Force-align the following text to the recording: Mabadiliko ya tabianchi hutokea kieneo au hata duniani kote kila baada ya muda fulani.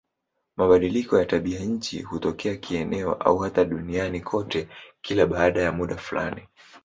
Mabadiliko 0.57 1.17
ya 1.19 1.25
tabianchi 1.25 2.01
hutokea 2.01 2.55
kieneo 2.55 3.13
au 3.13 3.37
hata 3.37 3.65
duniani 3.65 4.21
kote 4.21 4.67
kila 5.01 5.25
baada 5.25 5.61
ya 5.61 5.71
muda 5.71 5.97
fulani. 5.97 6.47